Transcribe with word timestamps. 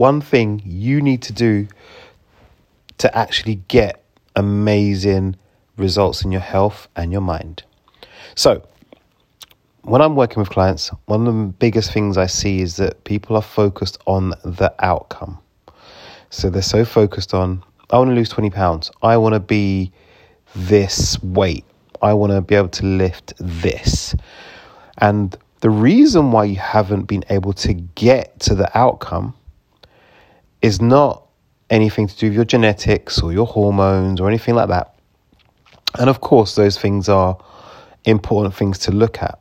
one 0.00 0.22
thing 0.22 0.62
you 0.64 1.02
need 1.02 1.20
to 1.20 1.30
do 1.30 1.68
to 2.96 3.14
actually 3.14 3.56
get 3.68 4.02
amazing 4.34 5.36
results 5.76 6.24
in 6.24 6.32
your 6.32 6.40
health 6.40 6.88
and 6.96 7.12
your 7.12 7.20
mind. 7.20 7.62
So, 8.34 8.66
when 9.82 10.00
I'm 10.00 10.16
working 10.16 10.40
with 10.40 10.48
clients, 10.48 10.88
one 11.04 11.26
of 11.26 11.34
the 11.34 11.52
biggest 11.58 11.92
things 11.92 12.16
I 12.16 12.28
see 12.28 12.62
is 12.62 12.76
that 12.76 13.04
people 13.04 13.36
are 13.36 13.42
focused 13.42 13.98
on 14.06 14.30
the 14.42 14.72
outcome. 14.78 15.38
So 16.30 16.48
they're 16.48 16.62
so 16.62 16.86
focused 16.86 17.34
on, 17.34 17.62
I 17.90 17.98
want 17.98 18.08
to 18.08 18.14
lose 18.14 18.30
20 18.30 18.48
pounds. 18.48 18.90
I 19.02 19.18
want 19.18 19.34
to 19.34 19.40
be 19.40 19.92
this 20.56 21.22
weight. 21.22 21.66
I 22.00 22.14
want 22.14 22.32
to 22.32 22.40
be 22.40 22.54
able 22.54 22.68
to 22.68 22.86
lift 22.86 23.34
this. 23.38 24.14
And 24.96 25.36
the 25.60 25.68
reason 25.70 26.32
why 26.32 26.44
you 26.44 26.56
haven't 26.56 27.02
been 27.02 27.24
able 27.28 27.52
to 27.54 27.74
get 27.74 28.40
to 28.40 28.54
the 28.54 28.70
outcome 28.78 29.34
is 30.62 30.80
not 30.80 31.26
anything 31.68 32.06
to 32.06 32.16
do 32.16 32.26
with 32.26 32.34
your 32.34 32.44
genetics 32.44 33.20
or 33.22 33.32
your 33.32 33.46
hormones 33.46 34.20
or 34.20 34.28
anything 34.28 34.54
like 34.54 34.68
that. 34.68 34.94
And 35.98 36.10
of 36.10 36.20
course, 36.20 36.54
those 36.54 36.78
things 36.78 37.08
are 37.08 37.38
important 38.04 38.54
things 38.54 38.78
to 38.80 38.92
look 38.92 39.22
at. 39.22 39.38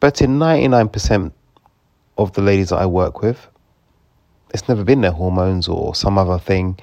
But 0.00 0.20
in 0.20 0.38
99% 0.38 1.32
of 2.18 2.32
the 2.32 2.42
ladies 2.42 2.70
that 2.70 2.76
I 2.76 2.86
work 2.86 3.22
with, 3.22 3.48
it's 4.52 4.68
never 4.68 4.84
been 4.84 5.00
their 5.00 5.12
hormones 5.12 5.68
or 5.68 5.94
some 5.94 6.18
other 6.18 6.38
thing. 6.38 6.78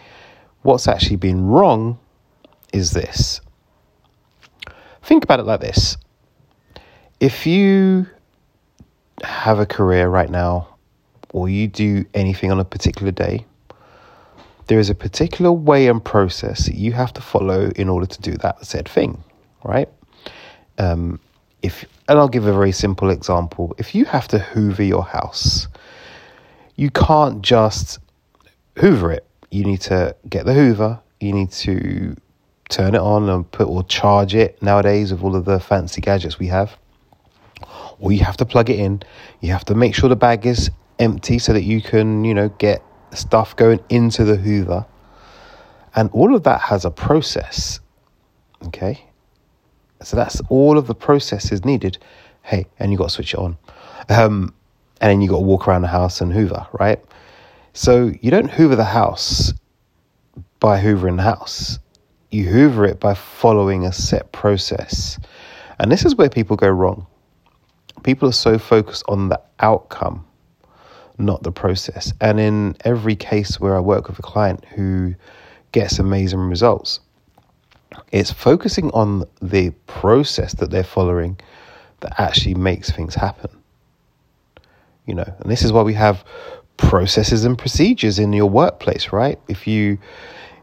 What's 0.64 0.88
actually 0.88 1.16
been 1.18 1.48
wrong 1.48 2.00
is 2.74 2.92
this. 2.92 3.42
Think 5.04 5.24
about 5.24 5.40
it 5.40 5.46
like 5.46 5.62
this 5.62 5.98
if 7.22 7.46
you 7.46 8.08
have 9.24 9.60
a 9.60 9.66
career 9.66 10.10
right 10.10 10.30
now, 10.30 10.68
or 11.32 11.50
you 11.50 11.68
do 11.68 12.06
anything 12.14 12.52
on 12.52 12.60
a 12.60 12.66
particular 12.66 13.12
day, 13.12 13.46
there 14.68 14.80
is 14.80 14.90
a 14.90 14.96
particular 14.96 15.52
way 15.52 15.88
and 15.88 16.04
process 16.04 16.66
that 16.66 16.76
you 16.76 16.92
have 16.94 17.12
to 17.14 17.22
follow 17.22 17.72
in 17.76 17.90
order 17.90 18.06
to 18.06 18.22
do 18.22 18.34
that 18.38 18.66
said 18.66 18.88
thing, 18.88 19.24
right? 19.64 19.90
Um, 20.78 21.20
if 21.62 21.86
and 22.08 22.20
I'll 22.20 22.28
give 22.28 22.46
a 22.46 22.54
very 22.54 22.72
simple 22.72 23.10
example. 23.10 23.74
If 23.78 23.96
you 23.96 24.06
have 24.06 24.28
to 24.30 24.40
hoover 24.40 24.84
your 24.84 25.04
house, 25.04 25.68
you 26.76 26.90
can't 26.90 27.42
just 27.42 28.00
hoover 28.78 29.12
it. 29.12 29.26
You 29.52 29.64
need 29.64 29.82
to 29.82 30.16
get 30.30 30.46
the 30.46 30.54
hoover. 30.54 31.00
You 31.20 31.34
need 31.34 31.52
to 31.52 32.16
turn 32.70 32.96
it 32.96 33.02
on 33.02 33.30
and 33.30 33.50
put 33.52 33.68
or 33.68 33.84
charge 33.84 34.34
it 34.34 34.62
nowadays 34.62 35.12
with 35.12 35.24
all 35.24 35.36
of 35.36 35.46
the 35.46 35.60
fancy 35.60 36.02
gadgets 36.02 36.40
we 36.40 36.48
have. 36.48 36.78
Or 38.00 38.12
you 38.12 38.24
have 38.24 38.38
to 38.38 38.46
plug 38.46 38.70
it 38.70 38.80
in. 38.80 39.04
You 39.42 39.52
have 39.52 39.66
to 39.66 39.76
make 39.76 39.94
sure 39.94 40.10
the 40.10 40.16
bag 40.16 40.46
is 40.46 40.72
empty 41.02 41.40
so 41.40 41.52
that 41.52 41.64
you 41.64 41.82
can, 41.82 42.24
you 42.24 42.34
know, 42.34 42.50
get 42.50 42.82
stuff 43.14 43.56
going 43.56 43.80
into 43.90 44.24
the 44.24 44.38
hoover. 44.38 44.86
And 45.96 46.10
all 46.12 46.34
of 46.36 46.44
that 46.44 46.62
has 46.62 46.86
a 46.86 46.92
process. 46.92 47.80
Okay? 48.68 49.04
So 50.04 50.16
that's 50.16 50.42
all 50.50 50.78
of 50.78 50.88
the 50.88 50.96
processes 50.96 51.66
needed. 51.66 51.98
Hey, 52.44 52.66
and 52.80 52.92
you 52.92 52.98
got 52.98 53.10
to 53.10 53.16
switch 53.16 53.34
it 53.34 53.40
on. 53.40 53.58
Um, 54.10 54.54
and 55.02 55.10
then 55.10 55.22
you 55.22 55.30
got 55.30 55.38
to 55.38 55.44
walk 55.44 55.68
around 55.68 55.82
the 55.82 55.88
house 55.88 56.22
and 56.22 56.32
hoover, 56.32 56.66
right? 56.80 57.00
So 57.74 58.12
you 58.22 58.32
don't 58.32 58.50
hoover 58.50 58.76
the 58.76 58.84
house 58.84 59.54
by 60.60 60.80
hoovering 60.82 61.18
the 61.18 61.24
house. 61.24 61.80
You 62.30 62.46
hoover 62.46 62.86
it 62.86 63.00
by 63.00 63.14
following 63.14 63.86
a 63.86 63.92
set 63.92 64.32
process. 64.32 65.20
And 65.80 65.92
this 65.92 66.06
is 66.06 66.16
where 66.16 66.30
people 66.30 66.56
go 66.56 66.70
wrong. 66.70 67.08
People 68.04 68.30
are 68.30 68.34
so 68.34 68.58
focused 68.58 69.04
on 69.08 69.30
the 69.30 69.42
outcome, 69.60 70.26
not 71.18 71.44
the 71.44 71.52
process. 71.52 72.14
And 72.22 72.40
in 72.40 72.76
every 72.86 73.16
case 73.16 73.60
where 73.60 73.76
I 73.76 73.80
work 73.80 74.08
with 74.08 74.20
a 74.20 74.24
client 74.24 74.66
who 74.66 75.16
gets 75.72 76.00
amazing 76.00 76.40
results, 76.40 77.00
it's 78.12 78.32
focusing 78.32 78.90
on 78.92 79.26
the 79.42 79.72
process 79.88 80.54
that 80.56 80.72
they're 80.72 80.84
following 80.84 81.40
that 82.02 82.20
actually 82.20 82.56
makes 82.56 82.92
things 82.92 83.16
happen. 83.16 83.50
You 85.06 85.16
know, 85.16 85.34
and 85.40 85.52
this 85.52 85.64
is 85.64 85.72
why 85.72 85.82
we 85.82 85.94
have 85.94 86.24
processes 86.78 87.46
and 87.46 87.58
procedures 87.58 88.20
in 88.20 88.34
your 88.34 88.50
workplace, 88.50 89.12
right? 89.12 89.40
If 89.48 89.68
you 89.68 89.98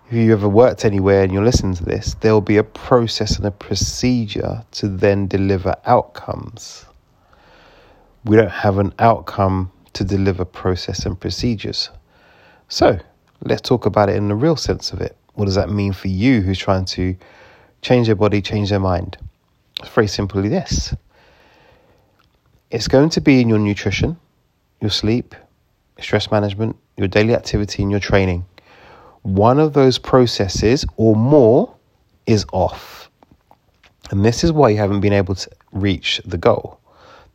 if 0.08 0.14
you 0.14 0.32
ever 0.32 0.48
worked 0.48 0.86
anywhere 0.86 1.22
and 1.22 1.30
you're 1.32 1.44
listening 1.44 1.74
to 1.74 1.84
this, 1.84 2.14
there'll 2.20 2.40
be 2.40 2.56
a 2.56 2.64
process 2.64 3.36
and 3.36 3.46
a 3.46 3.50
procedure 3.50 4.64
to 4.72 4.88
then 4.88 5.26
deliver 5.26 5.76
outcomes. 5.84 6.86
We 8.24 8.36
don't 8.36 8.50
have 8.50 8.78
an 8.78 8.94
outcome 8.98 9.70
to 9.94 10.04
deliver 10.04 10.44
process 10.44 11.06
and 11.06 11.18
procedures. 11.18 11.90
So 12.68 12.98
let's 13.42 13.62
talk 13.62 13.86
about 13.86 14.08
it 14.08 14.16
in 14.16 14.28
the 14.28 14.34
real 14.34 14.56
sense 14.56 14.92
of 14.92 15.00
it. 15.00 15.16
What 15.34 15.46
does 15.46 15.54
that 15.54 15.70
mean 15.70 15.92
for 15.92 16.08
you 16.08 16.40
who's 16.40 16.58
trying 16.58 16.84
to 16.86 17.16
change 17.82 18.06
their 18.06 18.16
body, 18.16 18.42
change 18.42 18.70
their 18.70 18.80
mind? 18.80 19.16
It's 19.80 19.88
very 19.88 20.08
simply 20.08 20.48
this 20.48 20.94
it's 22.70 22.88
going 22.88 23.08
to 23.10 23.20
be 23.20 23.40
in 23.40 23.48
your 23.48 23.58
nutrition, 23.58 24.18
your 24.80 24.90
sleep, 24.90 25.34
stress 26.00 26.30
management, 26.30 26.76
your 26.96 27.08
daily 27.08 27.34
activity, 27.34 27.82
and 27.82 27.90
your 27.90 28.00
training. 28.00 28.44
One 29.22 29.58
of 29.58 29.72
those 29.72 29.98
processes 29.98 30.84
or 30.96 31.16
more 31.16 31.74
is 32.26 32.44
off. 32.52 33.10
And 34.10 34.24
this 34.24 34.44
is 34.44 34.52
why 34.52 34.70
you 34.70 34.76
haven't 34.76 35.00
been 35.00 35.12
able 35.12 35.34
to 35.34 35.50
reach 35.72 36.20
the 36.24 36.38
goal 36.38 36.80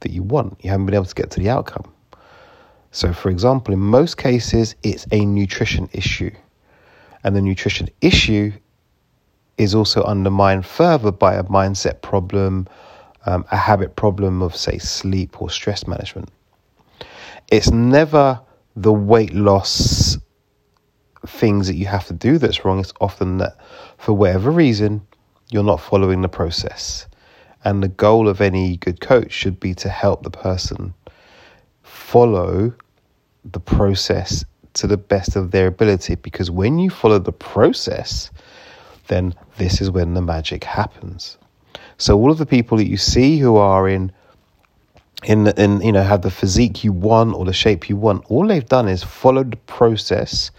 that 0.02 0.12
you 0.12 0.24
want. 0.24 0.60
You 0.64 0.70
haven't 0.70 0.86
been 0.86 0.96
able 0.96 1.06
to 1.06 1.16
get 1.16 1.32
to 1.32 1.40
the 1.40 1.50
outcome. 1.50 1.92
So, 2.94 3.12
for 3.12 3.32
example, 3.32 3.74
in 3.74 3.80
most 3.80 4.18
cases, 4.18 4.76
it's 4.84 5.08
a 5.12 5.26
nutrition 5.26 5.90
issue. 5.94 6.30
And 7.24 7.36
the 7.36 7.42
nutrition 7.42 7.90
issue 8.02 8.52
is 9.58 9.74
also 9.74 10.04
undermined 10.04 10.64
further 10.64 11.12
by 11.12 11.34
a 11.34 11.44
mindset 11.46 12.04
problem, 12.04 12.68
um, 13.26 13.46
a 13.52 13.58
habit 13.58 13.96
problem 13.96 14.44
of, 14.44 14.56
say, 14.56 14.78
sleep 14.78 15.42
or 15.42 15.50
stress 15.50 15.88
management. 15.88 16.30
It's 17.50 17.72
never 17.72 18.40
the 18.76 18.94
weight 18.94 19.34
loss 19.34 20.20
things 21.26 21.66
that 21.66 21.76
you 21.76 21.88
have 21.88 22.06
to 22.08 22.14
do 22.14 22.38
that's 22.38 22.64
wrong. 22.64 22.80
It's 22.80 22.94
often 23.02 23.40
that 23.40 23.58
for 23.98 24.14
whatever 24.14 24.52
reason, 24.52 25.02
you're 25.50 25.64
not 25.64 25.82
following 25.82 26.22
the 26.22 26.30
process. 26.30 27.08
And 27.66 27.82
the 27.82 27.88
goal 27.88 28.30
of 28.30 28.40
any 28.40 28.78
good 28.78 29.02
coach 29.02 29.32
should 29.32 29.60
be 29.60 29.74
to 29.76 29.90
help 29.90 30.22
the 30.22 30.30
person 30.30 30.94
follow 31.84 32.74
the 33.46 33.60
process 33.60 34.44
to 34.74 34.88
the 34.88 34.98
best 34.98 35.36
of 35.36 35.52
their 35.52 35.68
ability. 35.68 36.16
Because 36.16 36.50
when 36.50 36.80
you 36.80 36.90
follow 36.90 37.20
the 37.20 37.32
process, 37.32 38.32
then 39.08 39.36
this 39.58 39.82
is 39.82 39.92
when 39.92 40.14
the 40.14 40.22
magic 40.22 40.64
happens. 40.64 41.38
So 41.98 42.18
all 42.18 42.32
of 42.32 42.38
the 42.38 42.46
people 42.46 42.78
that 42.78 42.88
you 42.88 42.98
see 42.98 43.38
who 43.38 43.58
are 43.58 43.88
in 43.88 44.12
in 45.26 45.48
in 45.48 45.82
you 45.82 45.92
know 45.92 46.04
have 46.04 46.22
the 46.22 46.32
physique 46.32 46.84
you 46.84 46.92
want 46.92 47.36
or 47.36 47.46
the 47.46 47.54
shape 47.54 47.90
you 47.90 47.96
want, 47.96 48.26
all 48.30 48.48
they've 48.48 48.66
done 48.66 48.88
is 48.88 49.04
followed 49.04 49.52
the 49.52 49.58
process 49.58 50.52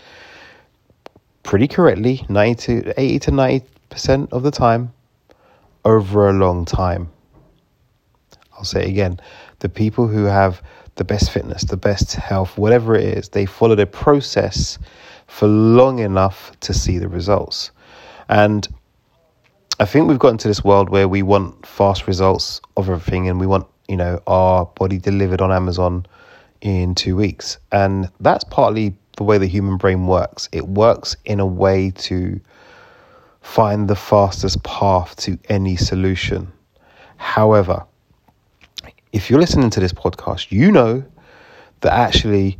pretty 1.43 1.69
correctly, 1.69 2.25
90 2.29 2.83
to 2.83 3.01
80 3.01 3.19
to 3.19 3.31
90% 3.31 4.33
of 4.33 4.43
the 4.43 4.51
time 4.51 4.93
over 5.85 6.29
a 6.29 6.33
long 6.33 6.65
time. 6.65 7.11
I'll 8.57 8.65
say 8.65 8.83
it 8.83 8.89
again. 8.89 9.21
The 9.61 9.69
people 9.69 10.07
who 10.07 10.25
have 10.25 10.63
the 10.97 11.05
best 11.05 11.31
fitness, 11.31 11.65
the 11.65 11.77
best 11.77 12.15
health, 12.15 12.57
whatever 12.57 12.95
it 12.95 13.05
is, 13.05 13.29
they 13.31 13.47
followed 13.47 13.81
a 13.81 13.87
process 13.87 14.79
for 15.27 15.49
long 15.49 15.99
enough 15.99 16.53
to 16.61 16.73
see 16.73 16.99
the 16.99 17.09
results. 17.09 17.71
And 18.29 18.67
I 19.81 19.85
think 19.87 20.09
we've 20.09 20.19
gotten 20.19 20.39
to 20.39 20.49
this 20.49 20.63
world 20.63 20.89
where 20.89 21.09
we 21.09 21.23
want 21.23 21.67
fast 21.67 22.07
results 22.07 22.61
of 22.77 22.89
everything 22.89 23.29
and 23.29 23.41
we 23.41 23.47
want, 23.47 23.67
you 23.89 23.97
know, 23.97 24.23
our 24.27 24.67
body 24.67 24.99
delivered 24.99 25.41
on 25.41 25.51
Amazon 25.51 26.07
in 26.61 26.95
two 26.95 27.17
weeks. 27.17 27.59
And 27.73 28.09
that's 28.21 28.45
partly 28.45 28.97
the 29.17 29.25
way 29.25 29.39
the 29.39 29.47
human 29.47 29.77
brain 29.77 30.07
works. 30.07 30.49
It 30.53 30.69
works 30.69 31.17
in 31.25 31.41
a 31.41 31.47
way 31.47 31.91
to 31.91 32.41
find 33.43 33.89
the 33.89 33.97
fastest 33.97 34.63
path 34.63 35.17
to 35.17 35.39
any 35.49 35.77
solution. 35.77 36.53
However, 37.17 37.85
if 39.15 39.31
you're 39.31 39.39
listening 39.39 39.71
to 39.71 39.79
this 39.79 39.93
podcast, 39.93 40.51
you 40.51 40.73
know 40.73 41.05
that 41.83 41.93
actually 41.93 42.59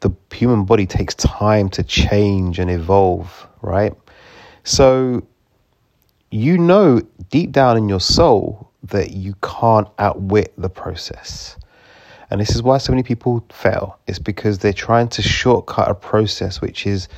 the 0.00 0.10
human 0.30 0.66
body 0.66 0.86
takes 0.86 1.14
time 1.14 1.70
to 1.70 1.82
change 1.82 2.58
and 2.58 2.70
evolve, 2.70 3.48
right? 3.62 3.94
So 4.62 5.26
you 6.30 6.58
know 6.58 7.00
deep 7.30 7.50
down 7.50 7.78
in 7.78 7.88
your 7.88 8.00
soul 8.00 8.70
that 8.82 9.12
you 9.12 9.34
can't 9.42 9.88
outwit 9.98 10.52
the 10.58 10.68
process. 10.68 11.56
And 12.30 12.42
this 12.42 12.54
is 12.54 12.62
why 12.62 12.76
so 12.76 12.92
many 12.92 13.02
people 13.02 13.42
fail. 13.50 13.98
It's 14.06 14.18
because 14.18 14.58
they're 14.58 14.74
trying 14.74 15.08
to 15.08 15.22
shortcut 15.22 15.88
a 15.88 15.94
process 15.94 16.60
which 16.60 16.86
is 16.86 17.08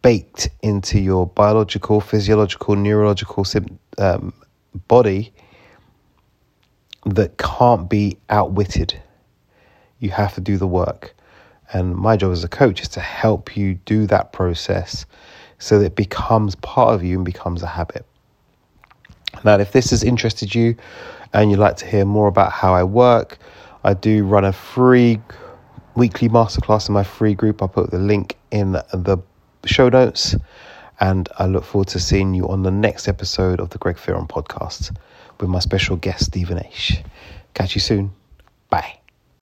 baked 0.00 0.48
into 0.62 0.98
your 0.98 1.26
biological, 1.26 2.00
physiological, 2.00 2.76
neurological 2.76 3.44
um, 3.98 4.32
body 4.88 5.34
that 7.06 7.36
can't 7.38 7.88
be 7.88 8.16
outwitted. 8.30 9.00
You 9.98 10.10
have 10.10 10.34
to 10.34 10.40
do 10.40 10.56
the 10.56 10.66
work. 10.66 11.14
And 11.72 11.94
my 11.94 12.16
job 12.16 12.32
as 12.32 12.44
a 12.44 12.48
coach 12.48 12.82
is 12.82 12.88
to 12.90 13.00
help 13.00 13.56
you 13.56 13.74
do 13.86 14.06
that 14.08 14.32
process 14.32 15.06
so 15.58 15.78
that 15.78 15.86
it 15.86 15.96
becomes 15.96 16.54
part 16.56 16.94
of 16.94 17.02
you 17.02 17.16
and 17.16 17.24
becomes 17.24 17.62
a 17.62 17.66
habit. 17.66 18.04
Now, 19.44 19.58
if 19.58 19.72
this 19.72 19.90
has 19.90 20.04
interested 20.04 20.54
you 20.54 20.76
and 21.32 21.50
you'd 21.50 21.60
like 21.60 21.76
to 21.78 21.86
hear 21.86 22.04
more 22.04 22.28
about 22.28 22.52
how 22.52 22.74
I 22.74 22.84
work, 22.84 23.38
I 23.84 23.94
do 23.94 24.24
run 24.24 24.44
a 24.44 24.52
free 24.52 25.20
weekly 25.94 26.28
masterclass 26.28 26.88
in 26.88 26.94
my 26.94 27.04
free 27.04 27.34
group. 27.34 27.62
I'll 27.62 27.68
put 27.68 27.90
the 27.90 27.98
link 27.98 28.36
in 28.50 28.72
the 28.72 29.22
show 29.64 29.88
notes. 29.88 30.36
And 31.00 31.28
I 31.38 31.46
look 31.46 31.64
forward 31.64 31.88
to 31.88 31.98
seeing 31.98 32.34
you 32.34 32.48
on 32.48 32.62
the 32.62 32.70
next 32.70 33.08
episode 33.08 33.58
of 33.60 33.70
the 33.70 33.78
Greg 33.78 33.96
Fearon 33.96 34.28
podcast 34.28 34.94
with 35.42 35.50
my 35.50 35.58
special 35.58 35.96
guest, 35.96 36.26
Stephen 36.26 36.58
H. 36.58 37.02
Catch 37.52 37.74
you 37.74 37.80
soon. 37.80 38.12
Bye. 38.70 39.01